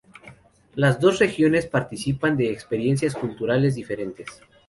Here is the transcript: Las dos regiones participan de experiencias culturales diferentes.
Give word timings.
Las 0.73 0.99
dos 0.99 1.19
regiones 1.19 1.67
participan 1.67 2.35
de 2.35 2.49
experiencias 2.51 3.13
culturales 3.13 3.75
diferentes. 3.75 4.41